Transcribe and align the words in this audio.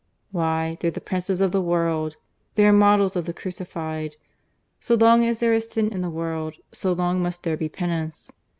"Why, 0.31 0.77
they're 0.79 0.89
the 0.89 0.99
princes 0.99 1.41
of 1.41 1.51
the 1.51 1.61
world! 1.61 2.15
They 2.55 2.65
are 2.65 2.73
models 2.73 3.15
of 3.15 3.25
the 3.25 3.35
Crucified. 3.35 4.15
So 4.79 4.95
long 4.95 5.23
as 5.25 5.41
there 5.41 5.53
is 5.53 5.67
Sin 5.67 5.93
in 5.93 6.01
the 6.01 6.09
world, 6.09 6.55
so 6.71 6.91
long 6.91 7.21
must 7.21 7.43
there 7.43 7.55
be 7.55 7.69
Penance. 7.69 8.31